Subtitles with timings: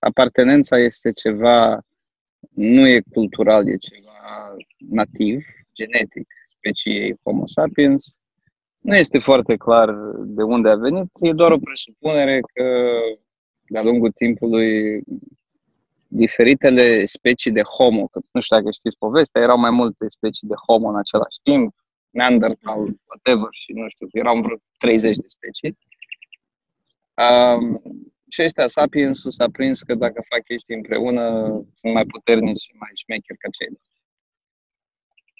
[0.00, 1.80] apartenența este ceva,
[2.50, 8.18] nu e cultural, e ceva nativ, genetic, speciei Homo sapiens.
[8.78, 12.90] Nu este foarte clar de unde a venit, e doar o presupunere că
[13.66, 15.02] de-a lungul timpului
[16.06, 20.54] diferitele specii de Homo, că nu știu dacă știți povestea, erau mai multe specii de
[20.66, 21.74] Homo în același timp,
[22.10, 25.78] Neanderthal, whatever, și nu știu, erau vreo 30 de specii.
[27.14, 27.80] Um,
[28.30, 31.24] și ăștia sapiensul s-a prins că dacă fac chestii împreună,
[31.74, 33.98] sunt mai puternici și mai șmecheri ca ceilalți.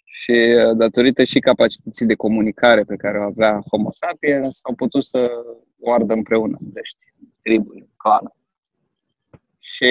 [0.04, 5.04] Și uh, datorită și capacității de comunicare pe care o avea Homo sapiens, au putut
[5.04, 5.30] să
[5.80, 6.90] o ardă împreună, deci
[7.42, 8.36] tribul, clanul.
[9.58, 9.86] Și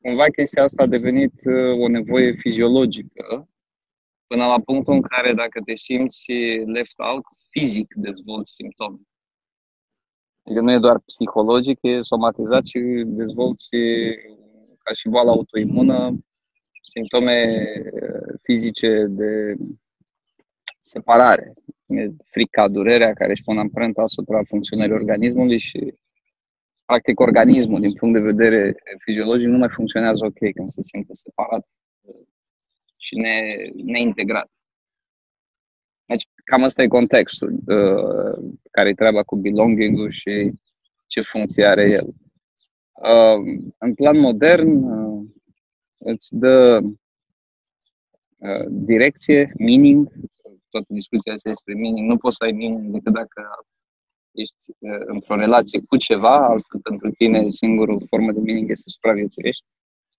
[0.00, 3.48] cumva chestia asta a devenit uh, o nevoie fiziologică,
[4.26, 6.32] până la punctul în care dacă te simți
[6.64, 8.98] left out, fizic dezvolți simptome.
[10.44, 13.68] Adică nu e doar psihologic, e somatizat și dezvolți
[14.78, 16.18] ca și boala autoimună
[16.82, 19.56] simptome uh, fizice de
[20.80, 21.54] separare.
[22.24, 25.94] Frica, durerea care își pun amprenta asupra funcționării organismului și
[26.84, 31.66] practic organismul din punct de vedere fiziologic nu mai funcționează ok când se simte separat
[32.96, 33.40] și ne,
[33.74, 34.50] neintegrat.
[36.44, 40.52] Deci cam asta e contextul uh, care e treaba cu belonging-ul și
[41.06, 42.06] ce funcție are el.
[42.92, 45.26] Uh, în plan modern uh,
[45.98, 46.80] îți dă
[48.38, 50.12] uh, direcție, meaning,
[50.68, 53.66] toată discuția asta despre meaning, nu poți să ai meaning decât dacă
[54.32, 58.90] ești uh, într-o relație cu ceva, altfel pentru tine singurul formă de meaning este să
[58.90, 59.64] supraviețuiești,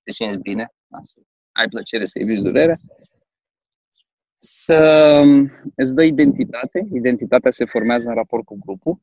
[0.04, 0.70] te simți bine,
[1.52, 2.80] ai plăcere să eviți durerea,
[4.46, 9.00] să um, îți dă identitate, identitatea se formează în raport cu grupul.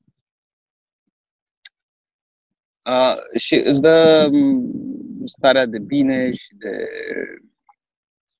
[2.85, 4.73] Uh, și îți dă um,
[5.25, 6.89] starea de bine și de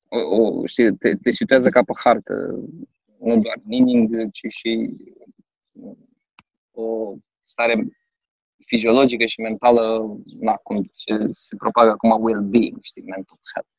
[0.09, 2.35] o, o, și te, te situează ca pe hartă,
[3.19, 4.97] nu doar meaning, ci și
[6.71, 7.87] o stare
[8.67, 13.72] fiziologică și mentală, na, cum se, se propagă acum well-being, știi, mental health.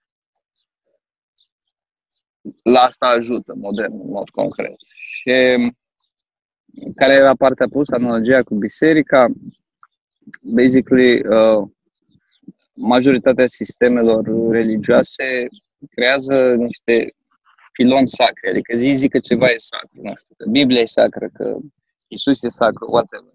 [2.64, 4.76] La asta ajută modern, în mod concret.
[5.00, 5.32] Și
[6.96, 9.26] care era partea pusă, analogia cu biserica,
[10.42, 11.68] basically, uh,
[12.74, 15.48] majoritatea sistemelor religioase
[15.90, 17.16] creează niște
[17.72, 21.28] piloni sacri, adică zi, zi că ceva e sacru, nu știu, că Biblia e sacră,
[21.34, 21.58] că
[22.08, 23.34] Isus e sacru, whatever.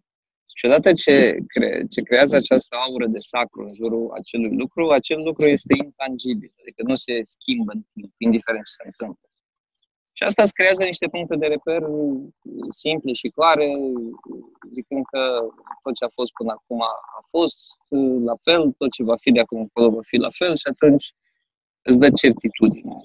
[0.59, 5.21] Și odată ce, cre- ce creează această aură de sacru în jurul acelui lucru, acel
[5.23, 9.27] lucru este intangibil, adică nu se schimbă în timp, indiferent ce se întâmplă.
[10.13, 11.83] Și asta îți creează niște puncte de reper
[12.69, 13.69] simple și clare,
[14.73, 15.23] zicând că
[15.83, 16.83] tot ce a fost până acum
[17.19, 17.59] a fost
[18.29, 21.07] la fel, tot ce va fi de acum încolo va fi la fel și atunci
[21.83, 22.97] îți dă certitudine.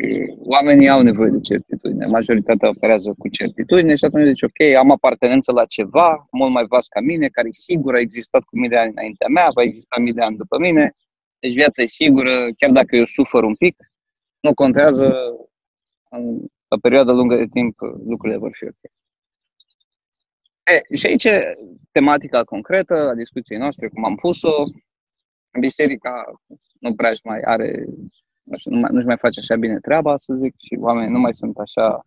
[0.00, 2.06] Și oamenii au nevoie de certitudine.
[2.06, 6.88] Majoritatea operează cu certitudine și atunci zici, ok, am apartenență la ceva mult mai vast
[6.88, 10.00] ca mine, care e sigur, a existat cu mii de ani înaintea mea, va exista
[10.00, 10.92] mii de ani după mine,
[11.38, 13.76] deci viața e sigură, chiar dacă eu sufăr un pic,
[14.40, 15.14] nu contează,
[16.10, 18.92] în o perioadă lungă de timp lucrurile vor fi ok.
[20.62, 21.28] E, și aici
[21.92, 24.64] tematica concretă a discuției noastre, cum am pus-o,
[25.60, 26.40] biserica
[26.80, 27.84] nu prea mai are
[28.50, 31.18] nu știu, nu mai, nu-și mai face așa bine treaba, să zic, și oamenii nu
[31.18, 32.06] mai sunt așa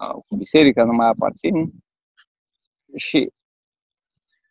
[0.00, 1.72] uh, cu biserica, nu mai aparțin.
[2.96, 3.32] Și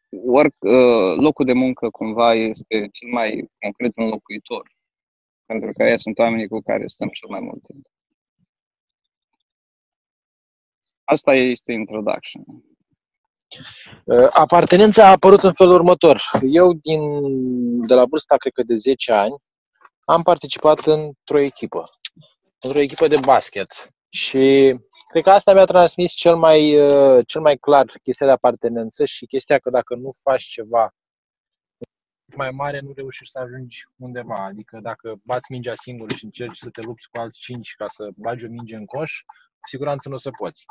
[0.10, 4.72] work, uh, locul de muncă cumva este cel mai concret un locuitor,
[5.46, 7.86] pentru că ei sunt oamenii cu care stăm cel mai mult timp.
[11.04, 12.44] Asta este introduction.
[14.30, 16.22] Apartenența a apărut în felul următor.
[16.42, 17.02] Eu, din,
[17.88, 19.36] de la vârsta, cred că de 10 ani,
[20.10, 21.84] am participat într-o echipă,
[22.60, 23.94] într-o echipă de basket.
[24.10, 24.76] Și
[25.10, 29.26] cred că asta mi-a transmis cel mai, uh, cel mai clar chestia de apartenență și
[29.26, 30.94] chestia că dacă nu faci ceva
[32.36, 34.44] mai mare, nu reușești să ajungi undeva.
[34.44, 38.10] Adică dacă bați mingea singur și încerci să te lupți cu alți cinci ca să
[38.16, 39.22] bagi o minge în coș,
[39.60, 40.66] cu siguranță nu o să poți.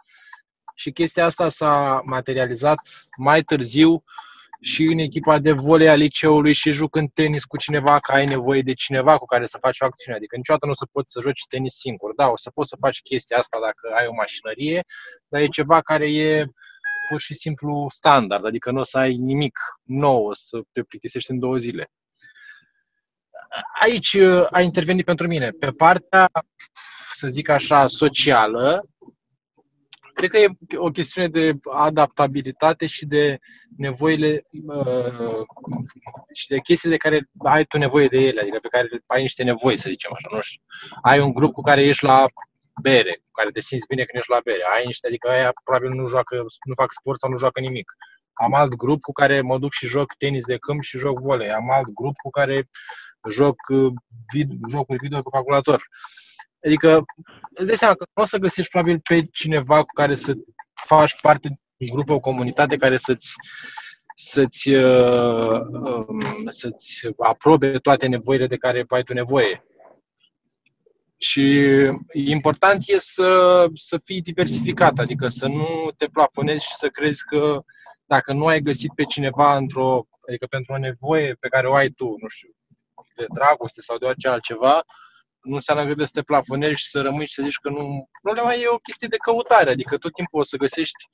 [0.75, 2.79] Și chestia asta s-a materializat
[3.17, 4.05] mai târziu
[4.61, 8.63] și în echipa de volei a liceului și jucând tenis cu cineva, că ai nevoie
[8.63, 10.17] de cineva cu care să faci o acțiune.
[10.17, 12.15] Adică niciodată nu o să poți să joci tenis singur.
[12.15, 14.85] Da, o să poți să faci chestia asta dacă ai o mașinărie,
[15.29, 16.47] dar e ceva care e
[17.09, 21.31] pur și simplu standard, adică nu o să ai nimic nou, o să te plictisești
[21.31, 21.91] în două zile.
[23.81, 25.51] Aici uh, a intervenit pentru mine.
[25.51, 26.31] Pe partea,
[27.15, 28.89] să zic așa, socială,
[30.19, 33.38] cred că e o chestiune de adaptabilitate și de
[33.76, 35.43] nevoile uh,
[36.35, 39.43] și de chestii de care ai tu nevoie de ele, adică pe care ai niște
[39.43, 40.62] nevoi, să zicem așa, nu știu.
[41.03, 42.26] Ai un grup cu care ești la
[42.82, 44.62] bere, cu care te simți bine când ești la bere.
[44.76, 47.93] Ai niște, adică aia probabil nu joacă, nu fac sport sau nu joacă nimic.
[48.32, 51.50] Am alt grup cu care mă duc și joc tenis de câmp și joc volei.
[51.50, 52.69] Am alt grup cu care
[53.31, 53.93] joc uh,
[54.35, 55.82] vid- jocuri video pe calculator.
[56.65, 57.05] Adică
[57.51, 60.35] îți dai seama că nu o să găsești probabil pe cineva cu care să
[60.87, 63.35] faci parte din grupă, o comunitate care să-ți
[64.21, 69.65] să-ți, uh, um, să-ți aprobe toate nevoile de care ai tu nevoie.
[71.19, 71.67] Și
[72.13, 77.63] important e să, să fii diversificat, adică să nu te plafonezi și să crezi că
[78.05, 81.89] dacă nu ai găsit pe cineva într-o, adică pentru o nevoie pe care o ai
[81.89, 82.51] tu, nu știu,
[83.17, 84.85] de dragoste sau de orice altceva,
[85.43, 88.08] nu înseamnă că de să te plafonezi și să rămâi și să zici că nu...
[88.23, 91.05] Problema e o chestie de căutare, adică tot timpul o să găsești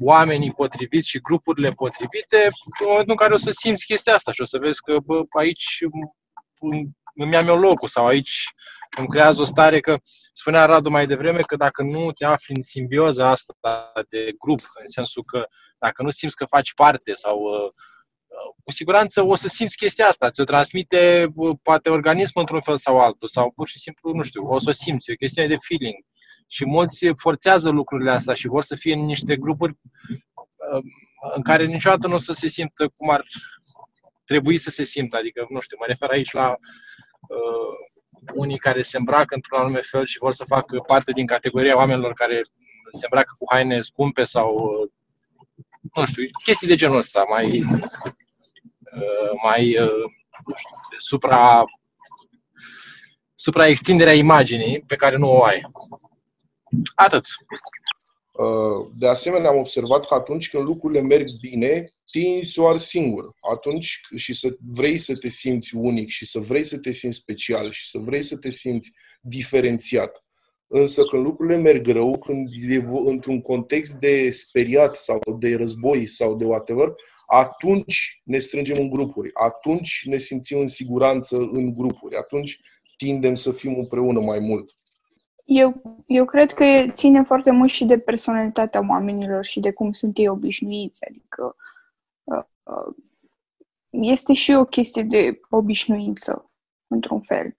[0.00, 2.48] oamenii potriviți și grupurile potrivite
[2.80, 5.22] în momentul în care o să simți chestia asta și o să vezi că bă,
[5.38, 5.78] aici
[7.14, 8.44] îmi am eu locul sau aici
[8.98, 9.98] îmi creează o stare că
[10.32, 14.86] spunea Radu mai devreme că dacă nu te afli în simbioza asta de grup, în
[14.86, 15.46] sensul că
[15.78, 17.72] dacă nu simți că faci parte sau uh,
[18.64, 21.26] cu siguranță o să simți chestia asta, ți-o transmite
[21.62, 24.72] poate organismul într-un fel sau altul, sau pur și simplu, nu știu, o să o
[24.72, 26.04] simți, e o chestie de feeling.
[26.46, 29.78] Și mulți forțează lucrurile astea și vor să fie în niște grupuri
[30.72, 30.82] uh,
[31.34, 33.26] în care niciodată nu o să se simtă cum ar
[34.24, 35.16] trebui să se simtă.
[35.16, 36.48] Adică, nu știu, mă refer aici la
[37.28, 37.74] uh,
[38.34, 42.12] unii care se îmbracă într-un anume fel și vor să facă parte din categoria oamenilor
[42.12, 42.42] care
[42.92, 44.90] se îmbracă cu haine scumpe sau, uh,
[45.94, 48.19] nu știu, chestii de genul ăsta, mai Uh,
[49.42, 50.10] mai uh,
[50.46, 51.64] nu știu, supra,
[53.34, 55.62] supra extinderea imaginii pe care nu o ai.
[56.94, 57.24] Atât.
[58.32, 63.34] Uh, de asemenea, am observat că atunci când lucrurile merg bine, tinzi doar singur.
[63.52, 67.70] Atunci și să vrei să te simți unic și să vrei să te simți special
[67.70, 70.24] și să vrei să te simți diferențiat.
[70.72, 76.36] Însă când lucrurile merg rău, când e într-un context de speriat sau de război sau
[76.36, 76.94] de whatever,
[77.26, 82.60] atunci ne strângem în grupuri, atunci ne simțim în siguranță în grupuri, atunci
[82.96, 84.70] tindem să fim împreună mai mult.
[85.44, 90.18] Eu, eu cred că ține foarte mult și de personalitatea oamenilor și de cum sunt
[90.18, 91.04] ei obișnuiți.
[91.08, 91.56] Adică
[92.24, 92.94] uh, uh,
[93.90, 96.50] este și o chestie de obișnuință,
[96.86, 97.56] într-un fel.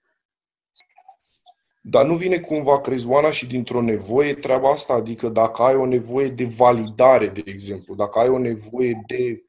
[1.84, 4.92] Dar nu vine cumva, crezi, Oana, și dintr-o nevoie treaba asta?
[4.92, 9.44] Adică dacă ai o nevoie de validare, de exemplu, dacă ai o nevoie de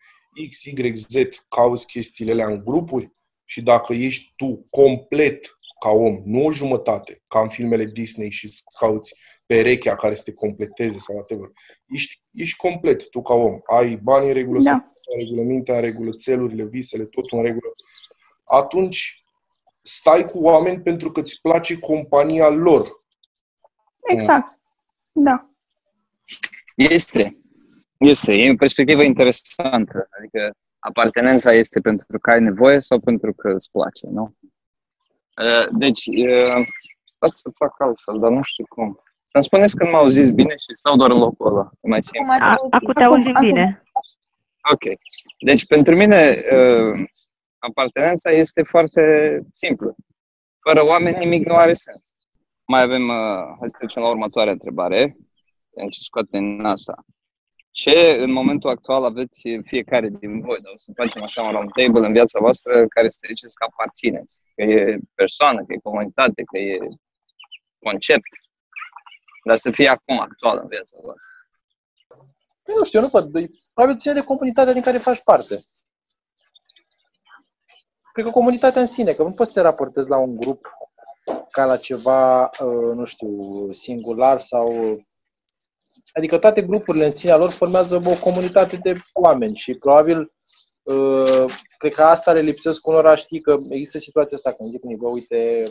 [0.49, 1.15] X, Y, Z,
[1.49, 3.13] cauți chestiile alea în grupuri
[3.45, 8.53] și dacă ești tu complet ca om, nu o jumătate, ca în filmele Disney și
[8.79, 9.15] cauți
[9.45, 11.51] perechea care să te completeze sau whatever.
[11.87, 13.59] Ești, ești complet tu ca om.
[13.65, 14.71] Ai bani în regulă, da.
[14.71, 17.71] în regulă, mintea în regulă, țelurile, visele, totul în regulă.
[18.43, 19.22] Atunci
[19.85, 23.03] stai cu oameni pentru că îți place compania lor.
[24.01, 24.59] Exact.
[25.11, 25.49] Da.
[26.75, 27.37] Este.
[27.97, 28.33] Este.
[28.33, 30.07] E o perspectivă interesantă.
[30.19, 34.35] Adică apartenența este pentru că ai nevoie sau pentru că îți place, nu?
[35.71, 36.03] Deci,
[37.03, 38.99] stați să fac altfel, dar nu știu cum.
[39.25, 41.69] Să-mi spuneți când m-au zis bine și stau doar în locul ăla.
[41.81, 42.27] Mai simt.
[42.69, 43.83] Acum te auzi bine.
[44.71, 44.97] Ok.
[45.39, 46.43] Deci, pentru mine,
[47.63, 49.01] apartenența este foarte
[49.51, 49.95] simplă.
[50.59, 52.13] Fără oameni nimic nu are sens.
[52.67, 55.17] Mai avem, uh, hai să trecem la următoarea întrebare,
[55.89, 56.95] ce scoate în NASA.
[57.71, 61.71] Ce în momentul actual aveți fiecare din voi, dar o să facem așa un round
[61.71, 66.43] table în viața voastră care să ziceți că aparțineți, că e persoană, că e comunitate,
[66.43, 66.77] că e
[67.79, 68.31] concept,
[69.45, 71.33] dar să fie acum actual în viața voastră.
[72.65, 73.49] Nu știu, eu nu văd.
[73.73, 75.55] Probabil ține de comunitatea din care faci parte
[78.13, 80.67] cred că comunitatea în sine, că nu poți să te raportezi la un grup
[81.51, 83.29] ca la ceva, uh, nu știu,
[83.71, 84.67] singular sau...
[86.13, 90.33] Adică toate grupurile în sine lor formează o comunitate de oameni și probabil
[90.83, 91.45] uh,
[91.77, 95.11] cred că asta le lipsesc unora, știi că există situația asta când zic unii, bă,
[95.11, 95.63] uite,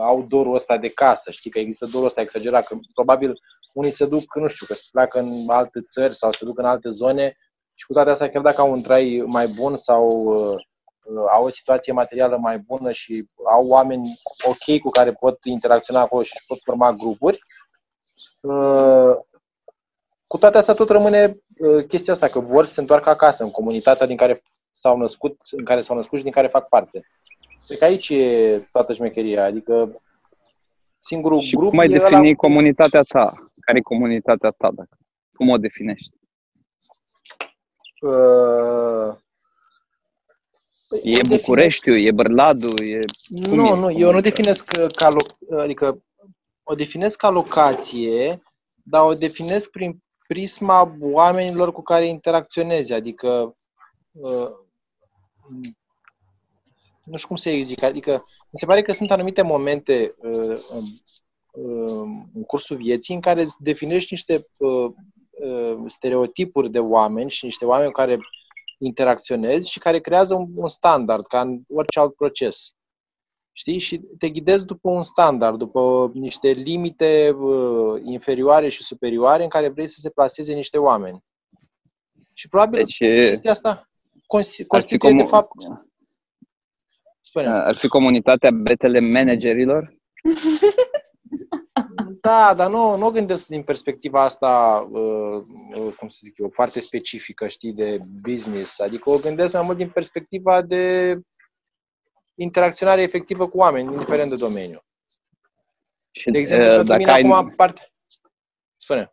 [0.00, 3.40] au dorul ăsta de casă, știi că există dorul ăsta exagerat, că probabil
[3.72, 6.64] unii se duc, nu știu, că se pleacă în alte țări sau se duc în
[6.64, 7.36] alte zone
[7.74, 10.71] și cu toate astea, chiar dacă au un trai mai bun sau uh, Uh,
[11.32, 14.08] au o situație materială mai bună și au oameni
[14.48, 17.38] ok cu care pot interacționa acolo și pot forma grupuri,
[18.42, 19.16] uh,
[20.26, 23.50] cu toate astea tot rămâne uh, chestia asta, că vor să se întoarcă acasă, în
[23.50, 24.42] comunitatea din care
[24.72, 27.06] s-au născut, în care s-au născut și din care fac parte.
[27.66, 30.02] Cred că aici e toată șmecheria, adică
[30.98, 31.68] singurul și grup...
[31.68, 32.36] cum ai defini la...
[32.36, 33.52] comunitatea ta?
[33.60, 34.70] Care e comunitatea ta?
[34.74, 34.98] Dacă,
[35.32, 36.16] cum o definești?
[38.00, 39.16] Uh,
[41.02, 43.00] E Bucureștiul, e Bărladu, e...
[43.48, 44.20] cum Nu, e nu, eu nu comunitatea?
[44.20, 46.02] definesc uh, ca lo- adică
[46.62, 48.42] o definesc ca locație,
[48.84, 53.54] dar o definesc prin prisma oamenilor cu care interacționezi, adică
[54.12, 54.50] uh,
[57.04, 60.82] nu știu cum să zic, adică mi se pare că sunt anumite momente uh, în,
[61.64, 64.90] uh, în cursul vieții în care îți definești niște uh,
[65.30, 68.18] uh, stereotipuri de oameni și niște oameni cu care
[68.82, 72.74] interacționezi și care creează un, un standard, ca în orice alt proces.
[73.52, 73.78] Știi?
[73.78, 79.68] Și te ghidezi după un standard, după niște limite uh, inferioare și superioare în care
[79.68, 81.24] vrei să se placeze niște oameni.
[82.34, 83.90] Și probabil Deci e- chestia asta
[84.26, 85.50] consti- ar fi, constituie, de comu- fapt,
[87.20, 89.94] spune ar fi comunitatea betele managerilor?
[92.22, 95.40] Da, dar nu, nu o gândesc din perspectiva asta, uh,
[95.74, 98.78] uh, cum să zic eu, foarte specifică, știi, de business.
[98.78, 101.18] Adică o gândesc mai mult din perspectiva de
[102.34, 104.84] interacționare efectivă cu oameni, indiferent de domeniu.
[106.10, 107.92] Și De exemplu, uh, pentru dacă, mine ai, acum parte...
[108.76, 109.12] Spune.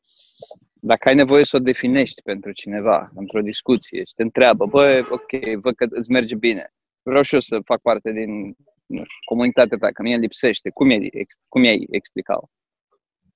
[0.73, 5.59] dacă ai nevoie să o definești pentru cineva într-o discuție și te întreabă, băi, ok,
[5.61, 9.77] văd că îți merge bine, vreau și eu să fac parte din nu știu, comunitatea
[9.77, 11.09] ta, că mie îmi lipsește, cum, e,
[11.47, 12.39] cum i-ai explicat?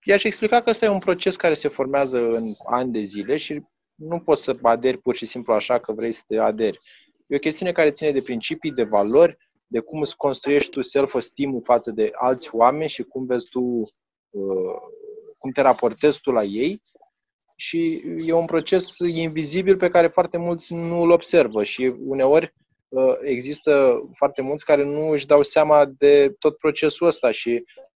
[0.04, 3.62] I-aș explica că ăsta e un proces care se formează în ani de zile și
[3.96, 6.78] nu poți să aderi pur și simplu așa că vrei să te aderi.
[7.28, 11.60] E o chestiune care ține de principii, de valori, de cum îți construiești tu self-esteem
[11.64, 13.60] față de alți oameni și cum vezi tu,
[14.30, 14.76] uh,
[15.38, 16.80] cum te raportezi tu la ei.
[17.56, 22.54] Și e un proces invizibil pe care foarte mulți nu îl observă și uneori
[22.90, 27.93] uh, există foarte mulți care nu își dau seama de tot procesul ăsta și uh,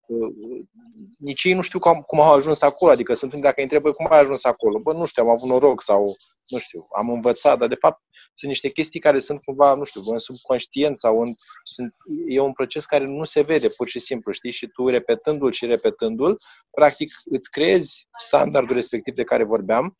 [1.17, 3.81] nici ei nu știu cum, cum au ajuns acolo, adică sunt unii dacă îi întreb,
[3.81, 4.79] "Băi, cum ai ajuns acolo?
[4.79, 6.03] Bă, nu știu, am avut noroc sau,
[6.49, 8.01] nu știu, am învățat, dar de fapt
[8.33, 11.33] sunt niște chestii care sunt cumva, nu știu, în subconștient sau în,
[11.63, 11.93] sunt,
[12.27, 14.51] e un proces care nu se vede pur și simplu, știi?
[14.51, 16.37] Și tu repetându-l și repetându-l,
[16.71, 19.97] practic îți creezi standardul respectiv de care vorbeam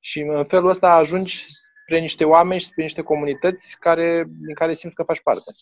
[0.00, 1.46] și în felul ăsta ajungi
[1.84, 5.52] spre niște oameni și spre niște comunități care, din care simți că faci parte.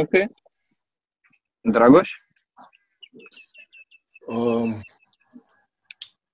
[0.00, 0.10] Ok.
[1.60, 2.10] Dragoș?
[4.26, 4.80] Um,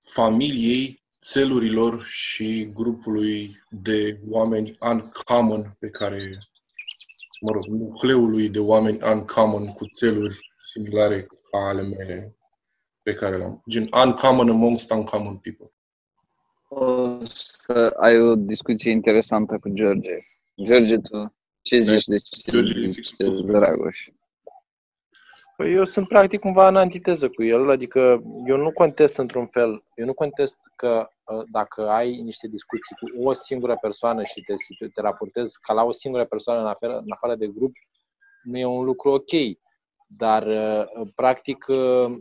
[0.01, 6.39] familiei, țelurilor și grupului de oameni uncommon pe care,
[7.41, 12.37] mă rog, nucleului de oameni uncommon cu țeluri similare ca ale mele
[13.03, 13.63] pe care le-am.
[13.69, 15.73] Gen uncommon amongst uncommon people.
[16.69, 20.19] O să ai o discuție interesantă cu George.
[20.63, 23.47] George, tu ce zici de ce George e zici fix de opusul.
[23.47, 24.09] Dragoș?
[25.57, 29.85] Păi eu sunt practic cumva în antiteză cu el, adică eu nu contest într-un fel,
[29.95, 34.55] eu nu contest că uh, dacă ai niște discuții cu o singură persoană și te,
[34.59, 37.73] și te raportezi ca la o singură persoană în afară, în afară de grup,
[38.43, 39.31] nu e un lucru ok.
[40.07, 42.19] Dar uh, practic uh,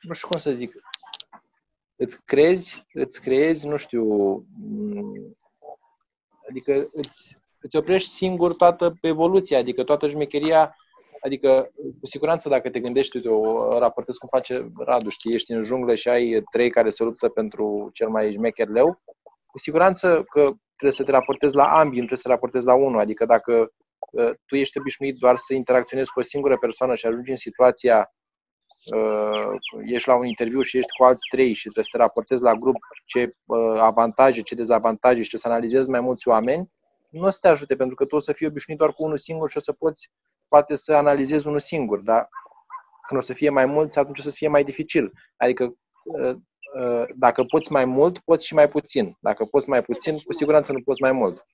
[0.00, 0.72] nu știu cum să zic,
[1.96, 4.04] îți crezi, îți creezi, nu știu,
[4.58, 5.36] m,
[6.52, 10.76] adică îți, îți oprești singur toată evoluția, adică toată șmecheria,
[11.20, 15.62] adică cu siguranță dacă te gândești, uite, o raportezi cum face Radu, știi, ești în
[15.62, 19.02] junglă și ai trei care se luptă pentru cel mai șmecher leu,
[19.46, 20.44] cu siguranță că
[20.76, 23.72] trebuie să te raportezi la ambii, nu trebuie să te raportezi la unul, adică dacă
[24.10, 27.98] uh, tu ești obișnuit doar să interacționezi cu o singură persoană și ajungi în situația
[27.98, 28.21] uh,
[29.84, 32.54] ești la un interviu și ești cu alți trei și trebuie să te raportezi la
[32.54, 36.70] grup ce uh, avantaje, ce dezavantaje și ce să analizezi mai mulți oameni,
[37.10, 39.18] nu o să te ajute pentru că tu o să fii obișnuit doar cu unul
[39.18, 40.10] singur și o să poți
[40.48, 42.28] poate să analizezi unul singur, dar
[43.06, 45.12] când o să fie mai mulți, atunci o să fie mai dificil.
[45.36, 45.74] Adică
[46.04, 46.34] uh,
[46.80, 49.16] uh, dacă poți mai mult, poți și mai puțin.
[49.20, 51.46] Dacă poți mai puțin, cu siguranță nu poți mai mult.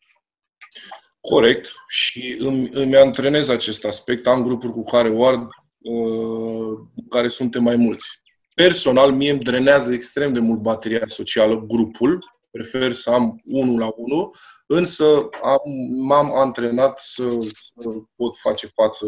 [1.20, 1.72] Corect.
[1.88, 4.26] Și îmi, îmi antrenez acest aspect.
[4.26, 5.46] Am grupuri cu care ori
[5.78, 8.06] uh, care suntem mai mulți.
[8.54, 12.36] Personal, mie îmi drenează extrem de mult bateria socială grupul.
[12.50, 14.34] Prefer să am unul la unul,
[14.66, 15.60] însă am,
[16.06, 17.28] m-am antrenat să,
[17.76, 19.06] să pot face față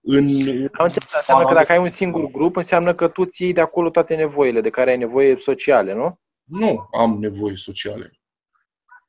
[0.00, 0.24] în...
[0.72, 3.60] Am înțeles, înseamnă că dacă ai un singur grup, înseamnă că tu ți iei de
[3.60, 6.20] acolo toate nevoile de care ai nevoie sociale, nu?
[6.44, 8.10] Nu am nevoi sociale.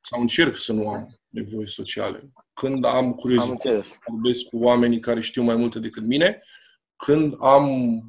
[0.00, 2.32] Sau încerc să nu am nevoi sociale.
[2.52, 3.86] Când am Am curiozitate înțeles.
[3.86, 6.42] să vorbesc cu oamenii care știu mai multe decât mine,
[6.96, 7.66] când am,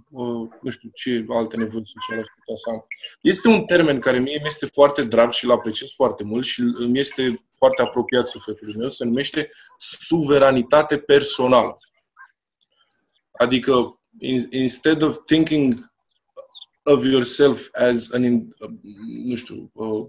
[0.09, 2.85] uh, nu știu ce alte nevoi sociale aș putea să am.
[3.21, 6.61] Este un termen care mie mi este foarte drag și îl apreciez foarte mult și
[6.61, 11.77] îmi este foarte apropiat sufletului meu, se numește suveranitate personală.
[13.31, 14.01] Adică,
[14.49, 15.93] instead of thinking
[16.83, 18.47] of yourself as an,
[19.23, 20.05] nu știu, uh,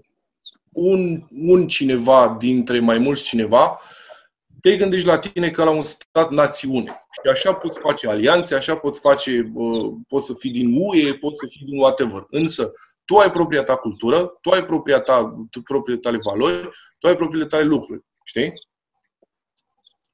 [0.75, 3.79] un, un cineva dintre mai mulți cineva,
[4.61, 7.05] te gândești la tine ca la un stat-națiune.
[7.23, 11.37] Și așa poți face alianțe, așa poți face, uh, poți să fii din UE, poți
[11.39, 12.25] să fii din whatever.
[12.29, 12.71] Însă,
[13.05, 17.15] tu ai propria ta cultură, tu ai propria ta, tu, propriile tale valori, tu ai
[17.15, 18.01] propriile tale lucruri.
[18.23, 18.53] Știi?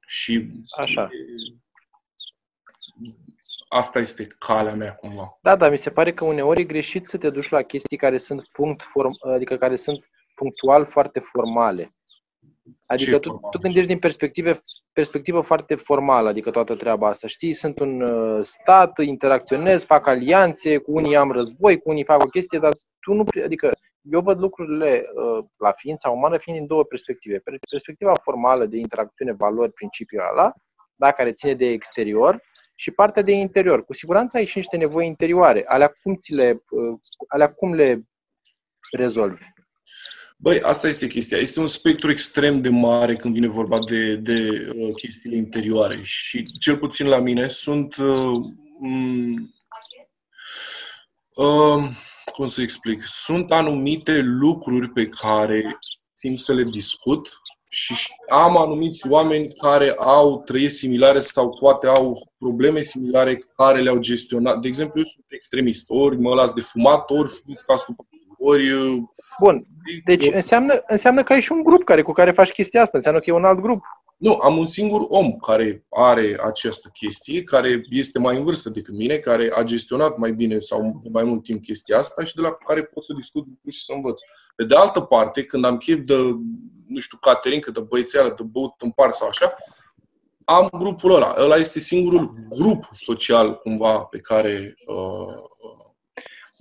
[0.06, 1.08] Și Așa.
[3.68, 5.38] asta este calea mea cumva.
[5.42, 8.18] Da, da, mi se pare că uneori e greșit să te duci la chestii care
[8.18, 10.10] sunt punct form, adică care sunt
[10.42, 11.90] punctual foarte formale.
[12.86, 17.26] Adică tu, tu gândești din perspective, perspectivă foarte formală, adică toată treaba asta.
[17.26, 22.20] Știi, sunt un uh, stat, interacționez, fac alianțe, cu unii am război, cu unii fac
[22.20, 23.70] o chestie, dar tu nu, adică
[24.02, 27.42] eu văd lucrurile uh, la ființa umană fiind din două perspective.
[27.70, 30.52] Perspectiva formală de interacțiune, valori, principiul ăla,
[30.94, 32.42] da, care ține de exterior,
[32.74, 33.84] și partea de interior.
[33.84, 35.62] Cu siguranță ai și niște nevoi interioare.
[35.66, 38.02] Alea cum, ți le, uh, alea cum le
[38.90, 39.44] rezolvi?
[40.42, 41.38] Băi, asta este chestia.
[41.38, 46.44] Este un spectru extrem de mare când vine vorba de, de uh, chestiile interioare și
[46.60, 48.40] cel puțin la mine sunt uh,
[51.34, 51.90] uh,
[52.32, 53.02] cum să explic?
[53.04, 55.78] Sunt anumite lucruri pe care
[56.16, 57.28] țin să le discut
[57.68, 57.94] și
[58.30, 64.60] am anumiți oameni care au trăiri similare sau poate au probleme similare care le-au gestionat.
[64.60, 65.84] De exemplu, eu sunt extremist.
[65.86, 67.76] Ori mă las de fumat, ori fumez ca
[68.42, 68.64] ori...
[69.40, 69.66] Bun,
[70.04, 73.20] deci înseamnă, înseamnă că ai și un grup care, cu care faci chestia asta, înseamnă
[73.20, 73.82] că e un alt grup.
[74.16, 78.94] Nu, am un singur om care are această chestie, care este mai în vârstă decât
[78.94, 82.40] mine, care a gestionat mai bine sau de mai mult timp chestia asta și de
[82.40, 84.20] la care pot să discut și să învăț.
[84.56, 86.14] Pe de altă parte, când am chef de,
[86.86, 89.54] nu știu, caterincă, de băiețeală, de băut în par sau așa,
[90.44, 91.34] am grupul ăla.
[91.38, 95.34] Ăla este singurul grup social, cumva, pe care uh,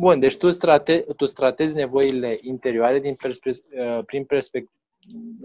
[0.02, 4.72] Bun, deci tu, strate, tu stratezi nevoile interioare din, perspe- uh, prin perspectiva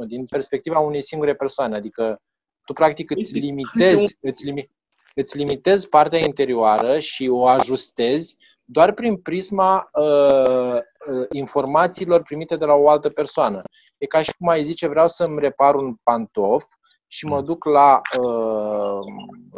[0.07, 1.77] din perspectiva unei singure persoane.
[1.77, 2.21] Adică
[2.65, 4.71] tu practic îți limitezi, îți, limi,
[5.15, 12.65] îți limitezi partea interioară și o ajustezi doar prin prisma uh, uh, informațiilor primite de
[12.65, 13.63] la o altă persoană.
[13.99, 16.65] E ca și cum ai zice, vreau să-mi repar un pantof
[17.07, 19.01] și mă duc la, uh,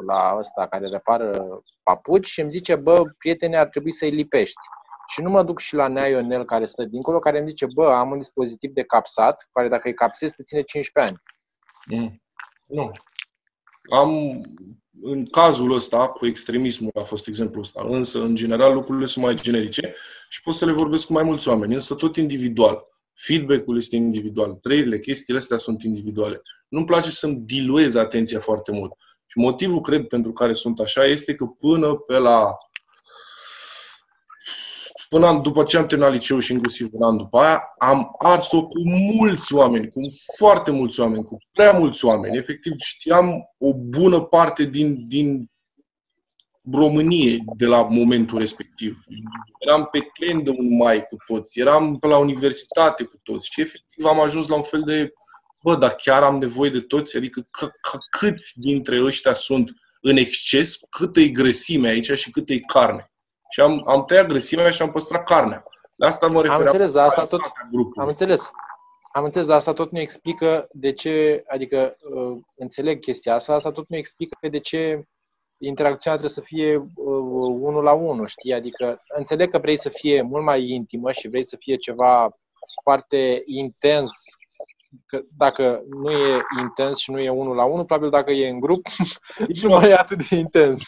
[0.06, 4.60] la ăsta care repară papuci și îmi zice, bă, prietene, ar trebui să-i lipești.
[5.10, 7.92] Și nu mă duc și la Nea Ionel care stă dincolo, care îmi zice, bă,
[7.92, 11.22] am un dispozitiv de capsat, care dacă îi capsezi, te ține 15 ani.
[11.86, 12.22] Mm.
[12.66, 12.90] Nu.
[13.90, 14.40] Am,
[15.02, 19.34] în cazul ăsta, cu extremismul a fost exemplul ăsta, însă, în general, lucrurile sunt mai
[19.34, 19.94] generice
[20.28, 22.86] și pot să le vorbesc cu mai mulți oameni, însă tot individual.
[23.14, 26.40] Feedback-ul este individual, trăirile, chestiile astea sunt individuale.
[26.68, 28.92] Nu-mi place să-mi diluez atenția foarte mult.
[29.26, 32.44] Și motivul, cred, pentru care sunt așa, este că până pe la
[35.08, 38.88] până după ce am terminat liceu și inclusiv un an după aia, am ars-o cu
[38.88, 40.00] mulți oameni, cu
[40.36, 42.36] foarte mulți oameni, cu prea mulți oameni.
[42.36, 45.50] Efectiv, știam o bună parte din, din
[46.72, 48.98] Românie de la momentul respectiv.
[49.58, 53.60] Eram pe clen de un mai cu toți, eram pe la universitate cu toți și
[53.60, 55.12] efectiv am ajuns la un fel de
[55.62, 57.16] bă, dar chiar am nevoie de toți?
[57.16, 62.52] Adică c- c- câți dintre ăștia sunt în exces, câtă e grăsime aici și câtă
[62.52, 63.12] e carne?
[63.48, 65.64] Și am, am tăiat grăsimea și am păstrat carnea.
[65.96, 66.60] La asta mă referam.
[66.60, 67.40] Am înțeles, asta tot,
[67.96, 68.50] am înțeles.
[69.12, 73.72] Am înțeles, dar asta tot nu explică de ce, adică uh, înțeleg chestia asta, asta
[73.72, 75.02] tot nu explică de ce
[75.58, 78.52] interacțiunea trebuie să fie uh, unul la unul, știi?
[78.52, 82.30] Adică înțeleg că vrei să fie mult mai intimă și vrei să fie ceva
[82.82, 84.12] foarte intens.
[85.06, 88.60] Că dacă nu e intens și nu e unul la unul, probabil dacă e în
[88.60, 88.86] grup,
[89.62, 90.86] nu mai e atât de intens.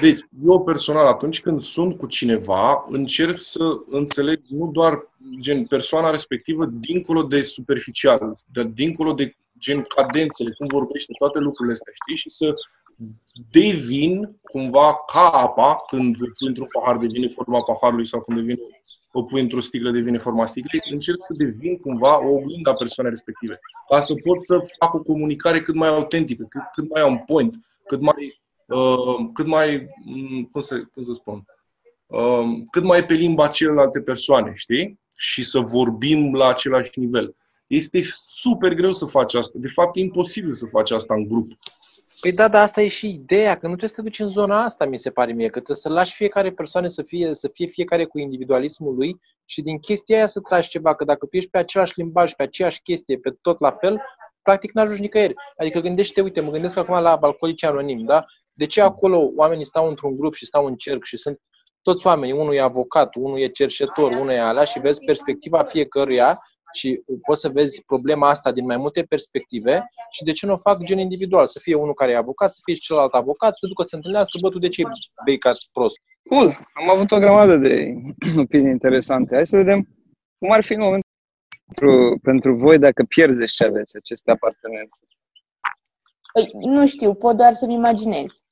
[0.00, 5.08] Deci, eu personal, atunci când sunt cu cineva, încerc să înțeleg nu doar
[5.40, 11.72] gen persoana respectivă dincolo de superficial, dar dincolo de gen cadențele, cum vorbește, toate lucrurile
[11.74, 12.16] astea, știi?
[12.16, 12.52] Și să
[13.50, 18.60] devin cumva ca apa, când pui într-un pahar devine forma paharului sau când devine,
[19.12, 23.12] o pui într-o sticlă devine forma sticlei, încerc să devin cumva o oglindă a persoanei
[23.12, 23.60] respective.
[23.88, 27.54] Ca să pot să fac o comunicare cât mai autentică, cât, cât mai on point,
[27.86, 28.39] cât mai Uh,
[29.32, 31.44] cât mai, mm, cum să, cum să spun,
[32.06, 35.00] uh, cât mai pe limba celelalte persoane, știi?
[35.16, 37.36] Și să vorbim la același nivel.
[37.66, 39.58] Este super greu să faci asta.
[39.60, 41.46] De fapt, e imposibil să faci asta în grup.
[42.20, 44.64] Păi da, dar asta e și ideea, că nu trebuie să te duci în zona
[44.64, 47.66] asta, mi se pare mie, că trebuie să lași fiecare persoană să fie, să fie
[47.66, 51.50] fiecare cu individualismul lui și din chestia aia să tragi ceva, că dacă tu ești
[51.50, 54.00] pe același limbaj, pe aceeași chestie, pe tot la fel,
[54.42, 55.34] practic n-ajungi nicăieri.
[55.56, 58.24] Adică gândește, uite, mă gândesc acum la alcoolici anonim, da?
[58.60, 61.40] De ce acolo oamenii stau într-un grup și stau în cerc și sunt
[61.82, 66.38] toți oamenii, unul e avocat, unul e cerșetor, unul e alea și vezi perspectiva fiecăruia
[66.72, 70.56] și poți să vezi problema asta din mai multe perspective și de ce nu o
[70.56, 73.66] fac gen individual, să fie unul care e avocat, să fie și celălalt avocat, să
[73.66, 74.82] ducă să întâlnească, bă, tu de ce
[75.24, 75.96] bei ca prost?
[76.28, 77.94] Cool, am avut o grămadă de
[78.44, 79.34] opinii interesante.
[79.34, 79.88] Hai să vedem
[80.38, 81.10] cum ar fi în momentul
[81.66, 85.00] pentru, pentru voi dacă pierdeți ce aveți aceste apartenențe.
[86.32, 88.44] Păi, nu știu, pot doar să-mi imaginez.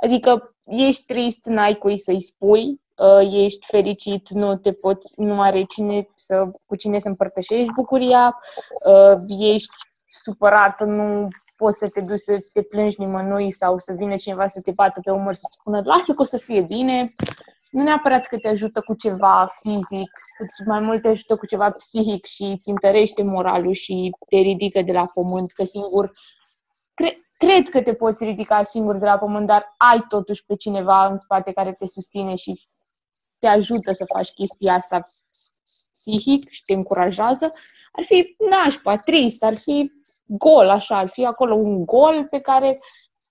[0.00, 5.62] Adică ești trist, n-ai cui să-i spui, uh, ești fericit, nu te poți, nu are
[5.62, 8.36] cine să, cu cine să împărtășești bucuria,
[8.86, 9.72] uh, ești
[10.22, 14.60] supărat, nu poți să te duci să te plângi nimănui sau să vină cineva să
[14.60, 17.08] te bată pe umăr să spună lasă că o să fie bine.
[17.70, 21.70] Nu neapărat că te ajută cu ceva fizic, cât mai mult te ajută cu ceva
[21.70, 26.10] psihic și îți întărește moralul și te ridică de la pământ, că singur
[27.00, 31.06] cre- cred că te poți ridica singur de la pământ, dar ai totuși pe cineva
[31.06, 32.68] în spate care te susține și
[33.38, 35.02] te ajută să faci chestia asta
[35.92, 37.48] psihic și te încurajează,
[37.92, 39.90] ar fi nașpa, trist, ar fi
[40.26, 42.78] gol, așa, ar fi acolo un gol pe care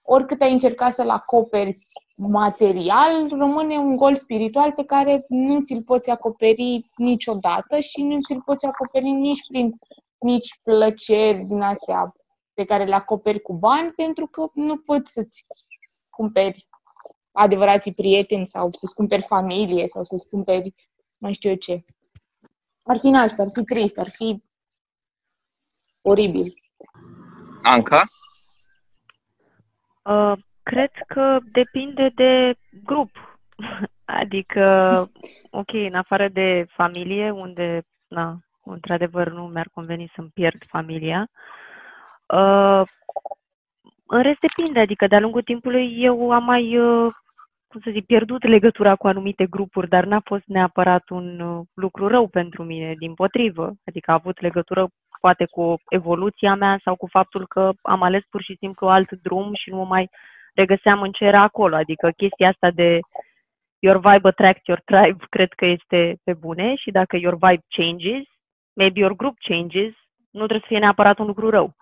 [0.02, 1.78] oricât ai încercat să-l acoperi
[2.16, 8.42] material, rămâne un gol spiritual pe care nu ți-l poți acoperi niciodată și nu ți-l
[8.46, 9.76] poți acoperi nici prin
[10.20, 12.14] nici plăceri din astea
[12.60, 15.46] pe care le acoperi cu bani, pentru că nu poți să-ți
[16.10, 16.64] cumperi
[17.32, 20.74] adevărații prieteni sau să-ți cumperi familie sau să-ți cumperi
[21.20, 21.78] mai știu eu ce.
[22.84, 24.44] Ar fi nașpa, ar fi trist, ar fi
[26.02, 26.46] oribil.
[27.64, 28.04] Anca?
[30.04, 33.12] Uh, cred că depinde de grup.
[34.22, 34.66] Adică,
[35.50, 41.68] ok, în afară de familie, unde, na, într-adevăr, nu mi-ar conveni să-mi pierd familia, uh,
[44.12, 47.14] în rest depinde, adică de-a lungul timpului eu am mai, uh,
[47.68, 52.08] cum să zic, pierdut legătura cu anumite grupuri, dar n-a fost neapărat un uh, lucru
[52.08, 53.74] rău pentru mine, din potrivă.
[53.86, 54.88] Adică a avut legătură
[55.20, 59.54] poate cu evoluția mea sau cu faptul că am ales pur și simplu alt drum
[59.54, 60.10] și nu mă mai
[60.54, 61.76] regăseam în ce era acolo.
[61.76, 63.00] Adică chestia asta de
[63.80, 68.24] your vibe attracts your tribe cred că este pe bune și dacă your vibe changes,
[68.74, 69.94] maybe your group changes,
[70.32, 71.74] nu trebuie să fie neapărat un lucru rău.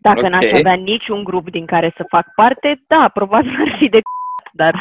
[0.00, 0.30] Dacă okay.
[0.30, 3.98] n-aș avea niciun grup din care să fac parte, da, probabil ar fi de
[4.60, 4.74] dar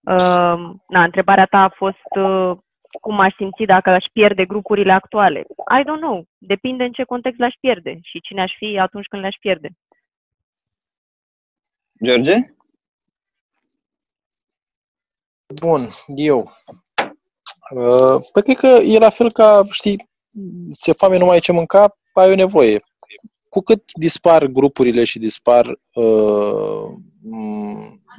[0.00, 2.56] uh, na, întrebarea ta a fost uh,
[3.00, 5.40] cum aș simți dacă aș pierde grupurile actuale.
[5.78, 6.24] I don't know.
[6.38, 9.68] Depinde în ce context l-aș pierde și cine aș fi atunci când le-aș pierde.
[12.04, 12.54] George?
[15.62, 16.52] Bun, eu.
[17.70, 20.10] Uh, păi cred că e la fel ca, știi,
[20.70, 22.82] se foame numai ce mânca, ai o nevoie
[23.52, 26.84] cu cât dispar grupurile și dispar, uh,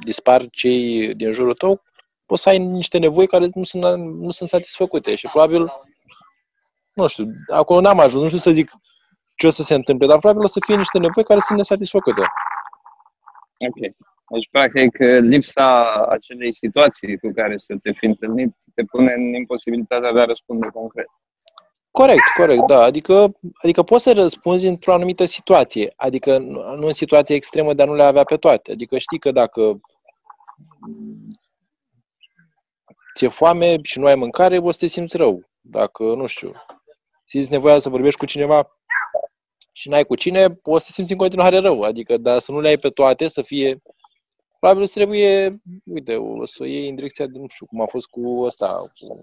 [0.04, 1.82] dispar cei din jurul tău,
[2.26, 5.72] poți să ai niște nevoi care nu sunt, nu sunt satisfăcute și probabil,
[6.94, 8.70] nu știu, acolo n-am ajuns, nu știu să zic
[9.36, 12.22] ce o să se întâmple, dar probabil o să fie niște nevoi care sunt nesatisfăcute.
[13.68, 13.94] Ok.
[14.32, 20.12] Deci, practic, lipsa acelei situații cu care să te fi întâlnit te pune în imposibilitatea
[20.12, 21.06] de a răspunde concret.
[21.98, 22.82] Corect, corect, da.
[22.82, 25.92] Adică, adică poți să răspunzi într-o anumită situație.
[25.96, 28.72] Adică nu în situație extremă de a nu le avea pe toate.
[28.72, 29.80] Adică știi că dacă
[33.14, 35.50] ți-e foame și nu ai mâncare, o să te simți rău.
[35.60, 36.52] Dacă, nu știu,
[37.24, 38.78] simți nevoia să vorbești cu cineva
[39.72, 41.82] și n-ai cu cine, o să te simți în continuare rău.
[41.82, 43.82] Adică, dar să nu le ai pe toate, să fie...
[44.58, 47.86] Probabil îți trebuie, uite, o să o iei în direcția de, nu știu, cum a
[47.86, 49.20] fost cu ăsta, cu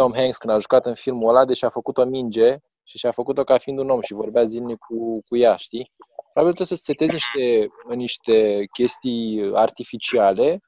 [0.00, 3.12] Tom Hanks când a jucat în filmul ăla, deși a făcut o minge și și-a
[3.12, 5.92] făcut-o ca fiind un om și vorbea zilnic cu, cu ea, știi?
[6.32, 10.60] Probabil trebuie să setezi niște, niște chestii artificiale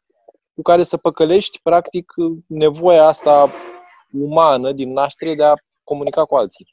[0.55, 2.13] cu care să păcălești, practic,
[2.47, 3.51] nevoia asta
[4.13, 6.67] umană din naștere de a comunica cu alții.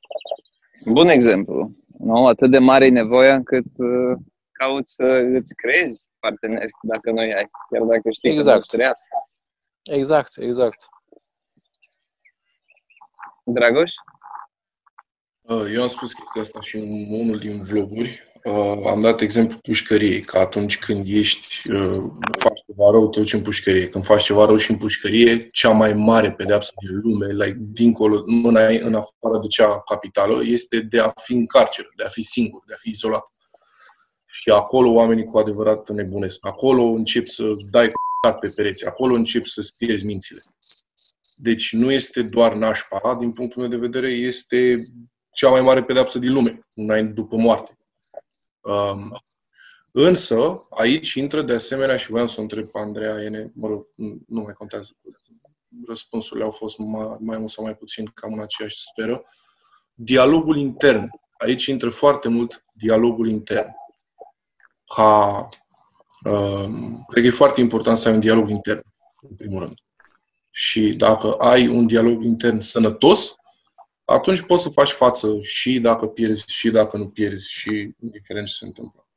[0.94, 1.72] Bun exemplu.
[1.98, 2.28] Nu?
[2.28, 4.18] Atât de mare e nevoia încât uh,
[4.52, 8.70] cauți să îți creezi parteneri dacă nu ai, chiar dacă știi exact.
[8.70, 8.92] că
[9.84, 10.88] Exact, exact.
[13.54, 13.92] Dragoș?
[15.42, 18.24] Uh, eu am spus chestia asta și în unul din vloguri.
[18.44, 23.34] Uh, am dat exemplu pușcăriei, că atunci când ești, uh, faci ceva rău, te duci
[23.34, 23.88] în pușcărie.
[23.88, 28.24] Când faci ceva rău și în pușcărie, cea mai mare pedeapsă din lume, like, dincolo,
[28.26, 32.10] nu în, în afară de cea capitală, este de a fi în carceră, de a
[32.10, 33.34] fi singur, de a fi izolat.
[34.32, 36.38] Și acolo oamenii cu adevărat nebunesc.
[36.46, 37.92] Acolo încep să dai
[38.40, 40.40] pe pereți, acolo încep să-ți pierzi mințile.
[41.40, 44.76] Deci nu este doar nașpa, din punctul meu de vedere, este
[45.32, 47.78] cea mai mare pedeapsă din lume, înainte după moarte.
[48.62, 49.22] Um,
[49.92, 53.88] însă, aici intră de asemenea, și voiam să o întreb pe Andreea Ene, mă rog,
[54.28, 54.92] nu mai contează,
[55.88, 59.22] răspunsurile au fost mai, mai mult sau mai puțin cam în aceeași sferă,
[59.96, 61.10] dialogul intern.
[61.38, 63.70] Aici intră foarte mult dialogul intern.
[64.96, 65.50] Ca,
[66.24, 68.82] um, cred că e foarte important să ai un dialog intern,
[69.22, 69.78] în primul rând.
[70.60, 73.36] Și dacă ai un dialog intern sănătos,
[74.06, 78.54] atunci poți să faci față și dacă pierzi, și dacă nu pierzi, și indiferent ce
[78.54, 79.08] se întâmplă.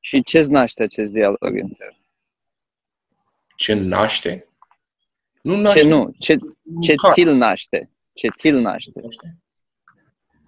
[0.00, 1.96] Și ce-ți naște acest dialog intern?
[3.56, 4.46] Ce naște?
[5.42, 5.80] Nu naște.
[5.80, 6.14] Ce nu?
[6.18, 6.36] Ce,
[6.80, 7.90] ce ți-l naște?
[8.12, 9.00] Ce ți-l naște?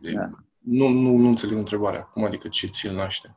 [0.01, 0.31] Da.
[0.59, 2.03] Nu, nu, nu înțeleg întrebarea.
[2.03, 3.37] Cum adică ce ți-l naște?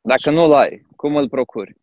[0.00, 1.76] Dacă nu-l ai, cum îl procuri?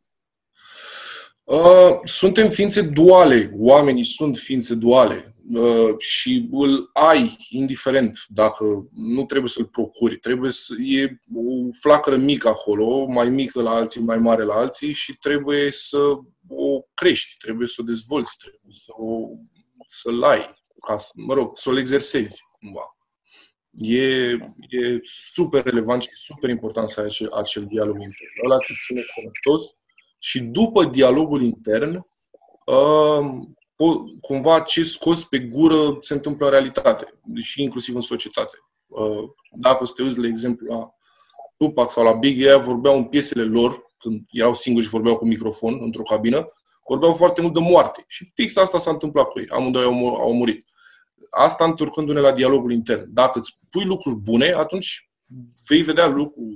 [1.47, 3.51] Uh, suntem ființe duale.
[3.57, 5.35] Oamenii sunt ființe duale.
[5.53, 12.15] Uh, și îl ai, indiferent dacă nu trebuie să-l procuri, trebuie să e o flacără
[12.15, 15.97] mică acolo, mai mică la alții, mai mare la alții și trebuie să
[16.49, 19.29] o crești, trebuie să o dezvolți, trebuie să o,
[19.87, 20.53] să-l ai,
[20.87, 22.97] ca să, mă rog, să o exersezi cumva.
[23.71, 24.31] E,
[24.69, 28.45] e super relevant și super important să ai acel, acel dialog intern.
[28.45, 29.75] Ăla te ține sănătos
[30.17, 32.05] și după dialogul intern,
[32.65, 33.19] uh,
[34.21, 38.57] cumva ce scos pe gură se întâmplă în realitate și inclusiv în societate.
[38.87, 40.89] Uh, dacă să te uiți, de exemplu, la
[41.57, 45.25] Tupac sau la Big Air, vorbeau în piesele lor, când erau singuri și vorbeau cu
[45.25, 46.51] microfon într-o cabină,
[46.87, 48.03] vorbeau foarte mult de moarte.
[48.07, 49.47] Și fix asta s-a întâmplat cu ei.
[49.49, 50.65] Amândoi au, au murit.
[51.29, 53.13] Asta întorcându-ne la dialogul intern.
[53.13, 55.09] Dacă îți pui lucruri bune, atunci
[55.67, 56.55] vei vedea lucru,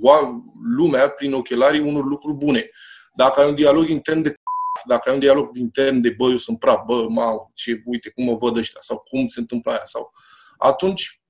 [0.78, 2.70] lumea prin ochelarii unor lucruri bune.
[3.16, 4.36] Dacă ai un dialog intern de
[4.86, 8.24] dacă ai un dialog intern de bă, eu sunt praf, bă, ma, ce, uite cum
[8.24, 10.12] mă văd ăștia, sau cum se întâmplă aia, sau
[10.58, 11.22] atunci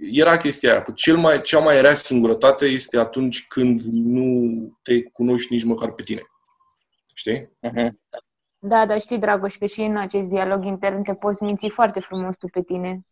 [0.00, 5.02] era chestia aia, că cel mai, cea mai rea singurătate este atunci când nu te
[5.02, 6.22] cunoști nici măcar pe tine.
[7.14, 7.44] Știi?
[7.44, 7.90] Uh-huh.
[8.58, 12.36] Da, dar știi, Dragoș, că și în acest dialog intern te poți minți foarte frumos
[12.36, 13.06] tu pe tine.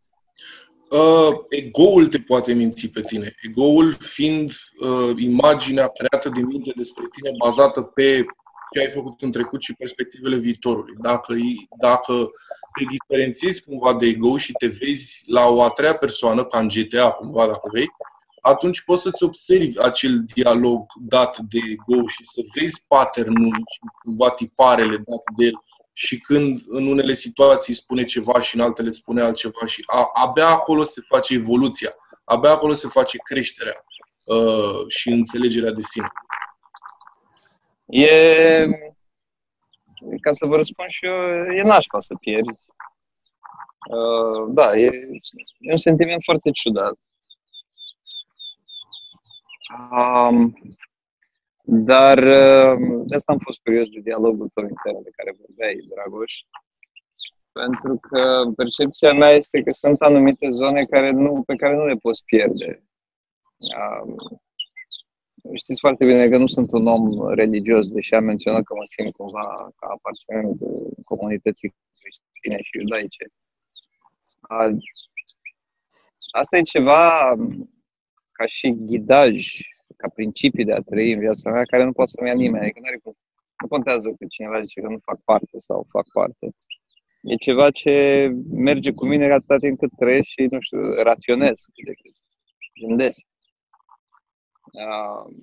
[0.90, 3.34] Uh, egoul te poate minți pe tine.
[3.42, 8.24] Egoul fiind uh, imaginea creată de minte despre tine bazată pe
[8.72, 10.94] ce ai făcut în trecut și perspectivele viitorului.
[11.00, 11.34] Dacă,
[11.78, 12.30] dacă
[12.78, 16.68] te diferențiezi cumva de ego și te vezi la o a treia persoană, ca în
[16.68, 17.86] GTA cumva, dacă vrei,
[18.40, 24.30] atunci poți să-ți observi acel dialog dat de ego și să vezi pattern-ul și cumva
[24.30, 25.52] tiparele date de el
[25.98, 30.46] și când în unele situații spune ceva și în altele spune altceva și a, abia
[30.46, 33.84] acolo se face evoluția, abia acolo se face creșterea
[34.24, 36.08] uh, și înțelegerea de sine.
[37.86, 38.66] E,
[40.20, 41.14] ca să vă răspund și eu,
[41.52, 42.64] e nașpa să pierzi.
[43.90, 44.86] Uh, da, e,
[45.58, 46.94] e un sentiment foarte ciudat.
[49.90, 50.58] Um,
[51.68, 56.32] dar uh, de asta am fost curios de dialogul tău intern de care vorbeai, Dragoș.
[57.52, 61.94] Pentru că percepția mea este că sunt anumite zone care nu, pe care nu le
[61.94, 62.84] poți pierde.
[63.58, 64.40] Um,
[65.54, 69.14] Știți foarte bine că nu sunt un om religios, deși am menționat că mă simt
[69.14, 70.58] cumva ca aparținând
[71.04, 73.26] comunității creștine și iudaice.
[76.30, 77.34] Asta e ceva
[78.32, 79.58] ca și ghidaj,
[80.06, 82.64] ca principii de a trăi în viața mea, care nu poate să-mi ia nimeni.
[82.64, 83.14] Adică nu, are cum.
[83.62, 86.46] nu contează că cineva zice că nu fac parte sau fac parte.
[87.22, 87.94] E ceva ce
[88.50, 92.14] merge cu mine atâta timp cât trăiesc și, nu știu, raționez cât de cât.
[92.86, 93.26] Gândesc.
[94.72, 95.34] Uh,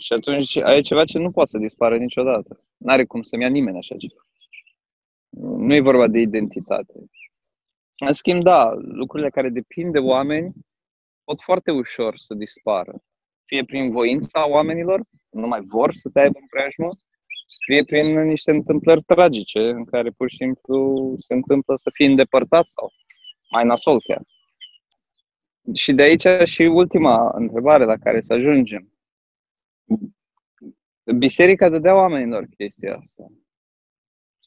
[0.00, 2.64] și atunci ai ceva ce nu poate să dispară niciodată.
[2.76, 4.22] N-are cum să-mi ia nimeni așa ceva.
[5.66, 6.92] Nu e vorba de identitate.
[8.06, 10.52] În schimb, da, lucrurile care depind de oameni
[11.24, 13.02] pot foarte ușor să dispară.
[13.50, 16.90] Fie prin voința oamenilor, nu mai vor să te aibă în preajmă,
[17.66, 22.68] fie prin niște întâmplări tragice în care pur și simplu se întâmplă să fii îndepărtat
[22.68, 22.92] sau
[23.50, 24.22] mai nasol chiar.
[25.74, 28.92] Și de aici și ultima întrebare la care să ajungem.
[31.18, 33.26] Biserica dădea oamenilor chestia asta.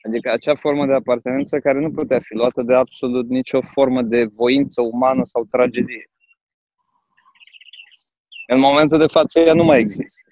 [0.07, 4.25] Adică acea formă de apartenență care nu putea fi luată de absolut nicio formă de
[4.25, 6.09] voință umană sau tragedie.
[8.47, 10.29] În momentul de față ea nu mai există.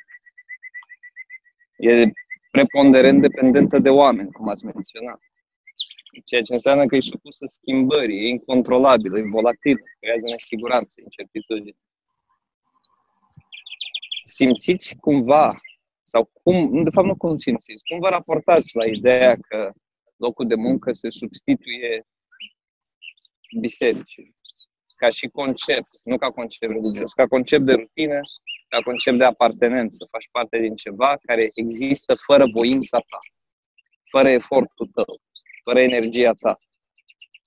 [1.77, 2.11] E
[2.51, 5.19] preponderent dependentă de oameni, cum ați menționat.
[6.25, 11.77] Ceea ce înseamnă că e supusă schimbării, e incontrolabilă, e volatilă, creează nesiguranță, incertitudine.
[14.23, 15.53] Simțiți cumva,
[16.03, 19.71] sau cum, de fapt nu cum simțiți, cum vă raportați la ideea că
[20.15, 22.05] locul de muncă se substituie
[23.59, 24.35] bisericii?
[25.01, 28.19] Ca și concept, nu ca concept religios, ca concept de rutină,
[28.67, 30.07] ca concept de apartenență.
[30.11, 33.19] Faci parte din ceva care există fără voința ta,
[34.11, 35.19] fără efortul tău,
[35.63, 36.57] fără energia ta.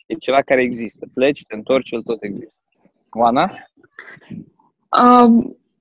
[0.06, 1.06] E ceva care există.
[1.14, 2.62] Pleci, te întorci, el tot există.
[3.10, 3.44] Oana?
[5.00, 5.28] Uh,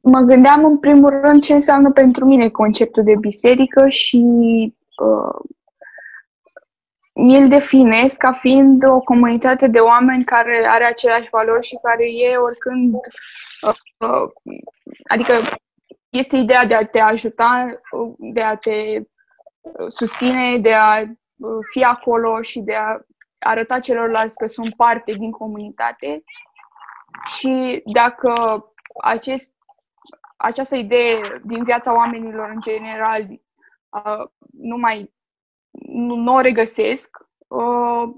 [0.01, 4.17] mă gândeam în primul rând ce înseamnă pentru mine conceptul de biserică și
[5.03, 5.53] uh,
[7.13, 12.37] mi-l definesc ca fiind o comunitate de oameni care are aceleași valori și care e
[12.37, 12.93] oricând,
[13.67, 14.29] uh, uh,
[15.11, 15.33] adică
[16.09, 17.65] este ideea de a te ajuta,
[18.17, 19.01] de a te
[19.87, 21.03] susține, de a
[21.71, 22.97] fi acolo și de a
[23.39, 26.23] arăta celorlalți că sunt parte din comunitate.
[27.25, 28.33] Și dacă
[29.01, 29.53] acest,
[30.37, 33.27] această idee din viața oamenilor în general
[34.51, 35.13] nu mai
[35.93, 37.17] nu, nu o regăsesc.
[37.47, 38.15] Uh,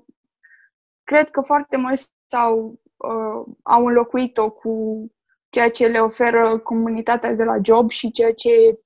[1.03, 5.05] cred că foarte mulți au, uh, au înlocuit-o cu
[5.49, 8.79] ceea ce le oferă comunitatea de la job și ceea ce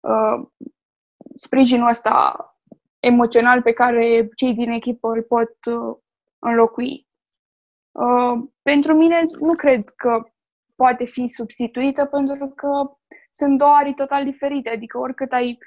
[0.00, 0.46] uh,
[1.34, 2.46] sprijinul ăsta
[3.00, 5.96] emoțional pe care cei din echipă îl pot uh,
[6.38, 7.06] înlocui.
[7.92, 10.22] Uh, pentru mine nu cred că
[10.76, 12.96] poate fi substituită pentru că
[13.30, 15.58] sunt două arii total diferite, adică oricât ai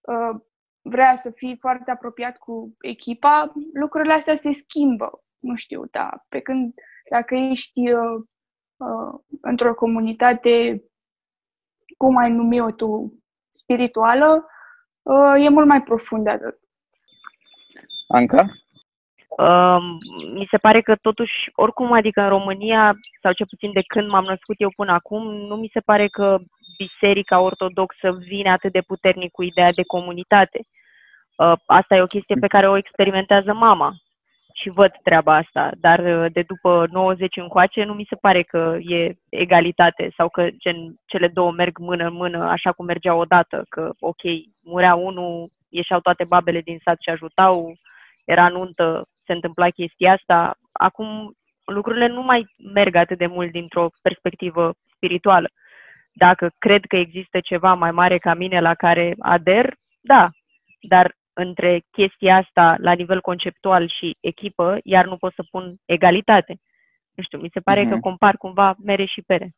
[0.00, 0.40] uh,
[0.88, 5.22] vrea să fii foarte apropiat cu echipa, lucrurile astea se schimbă.
[5.38, 6.10] Nu știu, da.
[6.28, 6.74] Pe când
[7.10, 8.22] dacă ești uh,
[8.76, 10.82] uh, într-o comunitate,
[11.96, 13.12] cum ai numi-o tu,
[13.48, 14.46] spirituală,
[15.02, 16.58] uh, e mult mai profund de atât.
[18.08, 18.44] Anca?
[19.28, 19.78] Uh,
[20.34, 24.24] mi se pare că totuși, oricum, adică în România, sau cel puțin de când m-am
[24.24, 26.36] născut eu până acum, nu mi se pare că
[26.76, 30.60] biserica ortodoxă vine atât de puternic cu ideea de comunitate.
[31.38, 33.94] Uh, asta e o chestie pe care o experimentează mama
[34.54, 38.76] și văd treaba asta, dar uh, de după 90 încoace nu mi se pare că
[38.80, 43.64] e egalitate sau că gen, cele două merg mână în mână așa cum mergeau odată,
[43.68, 44.20] că ok,
[44.62, 47.78] murea unul, ieșeau toate babele din sat și ajutau,
[48.24, 50.56] era nuntă, se întâmpla chestia asta.
[50.72, 51.32] Acum
[51.64, 55.48] lucrurile nu mai merg atât de mult dintr-o perspectivă spirituală.
[56.12, 60.30] Dacă cred că există ceva mai mare ca mine la care ader, da,
[60.80, 66.60] dar între chestia asta la nivel conceptual și echipă, iar nu pot să pun egalitate.
[67.14, 67.88] Nu știu, mi se pare uh-huh.
[67.88, 68.02] că mhm.
[68.02, 69.50] compar cumva mere și pere.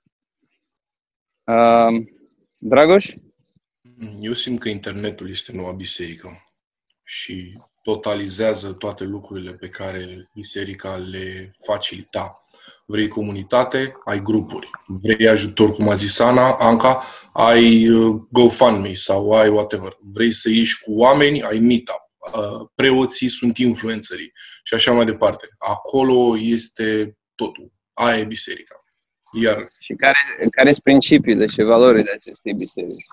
[1.47, 2.07] Uh,
[2.59, 3.07] Dragoș?
[4.21, 6.29] Eu simt că internetul este noua biserică
[7.05, 12.31] și totalizează toate lucrurile pe care biserica le facilita
[12.87, 14.71] vrei comunitate, ai grupuri.
[14.87, 19.97] Vrei ajutor, cum a zis Ana, Anca, ai uh, GoFundMe sau ai whatever.
[20.13, 22.09] Vrei să ieși cu oameni, ai meetup.
[22.35, 24.33] Uh, preoții sunt influențării
[24.65, 25.49] și așa mai departe.
[25.59, 27.73] Acolo este totul.
[27.93, 28.85] Aia e biserica.
[29.43, 29.59] Iar...
[29.81, 30.19] Și care,
[30.51, 33.07] care sunt principiile și valorile acestei biserici?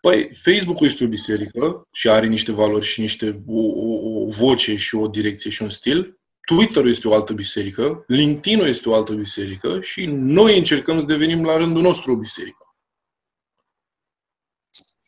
[0.00, 4.76] Păi, Facebook-ul este o biserică și are niște valori și niște o, o, o voce
[4.76, 6.19] și o direcție și un stil.
[6.46, 11.44] Twitter este o altă biserică, LinkedIn este o altă biserică și noi încercăm să devenim
[11.44, 12.74] la rândul nostru o biserică.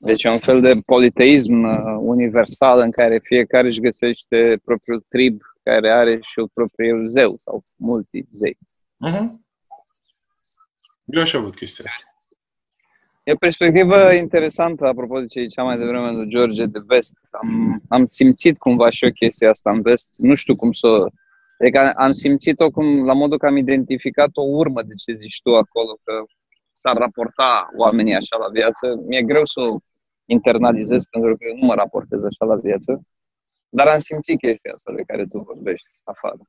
[0.04, 5.40] Deci e un fel de politeism uh, universal în care fiecare își găsește propriul trib
[5.62, 8.58] care are și propriul zeu sau multi zei.
[9.08, 9.26] Uh-huh.
[11.04, 12.06] Eu așa văd chestia asta.
[13.24, 17.14] E o perspectivă interesantă, apropo de ce zicea mai devreme lui George de vest.
[17.30, 20.10] Am, am simțit cumva și o chestie asta în vest.
[20.16, 21.06] Nu știu cum să
[21.62, 25.56] Adică am simțit-o cum, la modul că am identificat o urmă de ce zici tu
[25.56, 26.22] acolo, că
[26.72, 29.02] s-ar raporta oamenii așa la viață.
[29.06, 29.76] Mi-e greu să o
[30.24, 33.02] internalizez pentru că eu nu mă raportez așa la viață,
[33.68, 36.42] dar am simțit chestia asta de care tu vorbești afară.